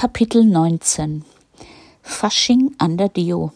[0.00, 1.24] Kapitel 19
[2.02, 3.50] Fasching an der Deo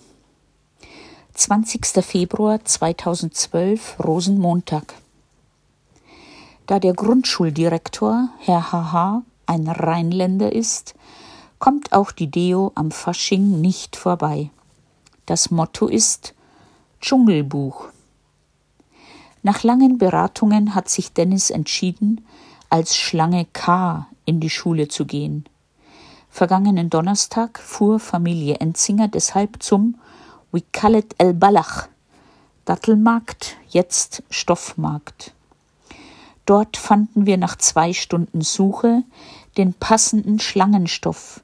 [1.35, 2.05] 20.
[2.05, 4.93] Februar 2012 Rosenmontag
[6.67, 10.97] Da der Grundschuldirektor, Herr H.H., ein Rheinländer ist,
[11.61, 14.51] kommt auch die Deo am Fasching nicht vorbei.
[15.27, 16.35] Das Motto ist
[17.01, 17.87] Dschungelbuch.
[19.45, 22.27] Nach langen Beratungen hat sich Dennis entschieden,
[22.69, 25.45] als Schlange K in die Schule zu gehen.
[26.33, 29.97] Vergangenen Donnerstag fuhr Familie Enzinger deshalb zum
[30.55, 31.89] it El Balach,
[32.65, 35.35] Dattelmarkt, jetzt Stoffmarkt.
[36.47, 39.03] Dort fanden wir nach zwei Stunden Suche
[39.59, 41.43] den passenden Schlangenstoff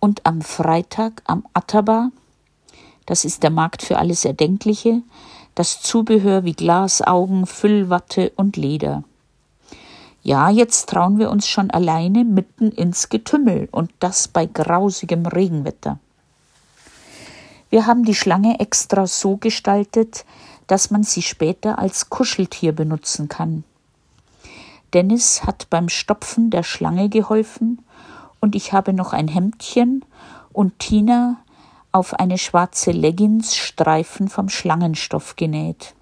[0.00, 2.10] und am Freitag am Ataba,
[3.06, 5.02] das ist der Markt für alles Erdenkliche,
[5.54, 9.04] das Zubehör wie Glasaugen, Füllwatte und Leder.
[10.26, 16.00] Ja, jetzt trauen wir uns schon alleine mitten ins Getümmel und das bei grausigem Regenwetter.
[17.70, 20.24] Wir haben die Schlange extra so gestaltet,
[20.66, 23.62] dass man sie später als Kuscheltier benutzen kann.
[24.94, 27.84] Dennis hat beim Stopfen der Schlange geholfen
[28.40, 30.04] und ich habe noch ein Hemdchen
[30.52, 31.36] und Tina
[31.92, 35.94] auf eine schwarze Leggings Streifen vom Schlangenstoff genäht.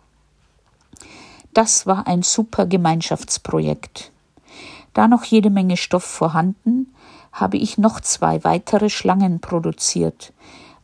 [1.53, 4.13] Das war ein super Gemeinschaftsprojekt.
[4.95, 6.95] Da noch jede Menge Stoff vorhanden,
[7.33, 10.33] habe ich noch zwei weitere Schlangen produziert.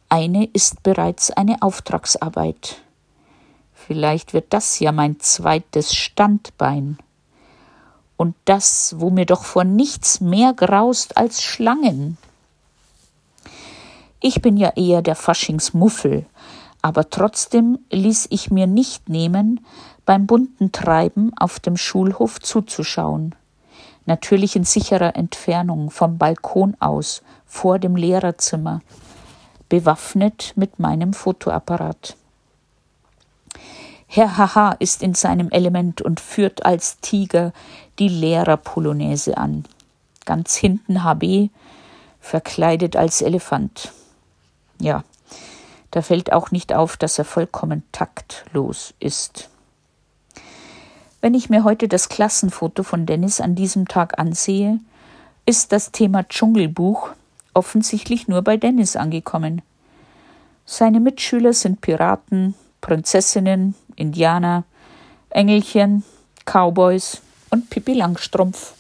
[0.09, 2.83] Eine ist bereits eine Auftragsarbeit.
[3.73, 6.99] Vielleicht wird das ja mein zweites Standbein.
[8.17, 12.19] Und das, wo mir doch vor nichts mehr graust als Schlangen.
[14.19, 16.27] Ich bin ja eher der Faschingsmuffel,
[16.83, 19.65] aber trotzdem ließ ich mir nicht nehmen,
[20.05, 23.37] beim bunten Treiben auf dem Schulhof zuzuschauen
[24.07, 28.81] natürlich in sicherer Entfernung vom Balkon aus vor dem Lehrerzimmer,
[29.69, 32.17] bewaffnet mit meinem Fotoapparat.
[34.07, 37.53] Herr Haha ist in seinem Element und führt als Tiger
[38.01, 39.65] die Lehrerpolonaise an.
[40.25, 41.51] Ganz hinten HB,
[42.21, 43.93] verkleidet als Elefant.
[44.81, 45.05] Ja,
[45.91, 49.49] da fällt auch nicht auf, dass er vollkommen taktlos ist.
[51.21, 54.81] Wenn ich mir heute das Klassenfoto von Dennis an diesem Tag ansehe,
[55.45, 57.11] ist das Thema Dschungelbuch
[57.53, 59.61] offensichtlich nur bei Dennis angekommen.
[60.65, 64.65] Seine Mitschüler sind Piraten, Prinzessinnen, Indianer,
[65.29, 66.05] Engelchen,
[66.47, 67.21] Cowboys
[67.51, 68.75] und Pippi Langstrumpf.